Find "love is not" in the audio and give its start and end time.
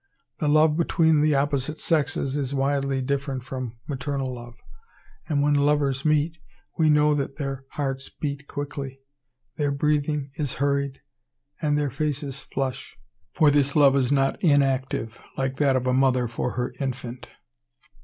13.75-14.41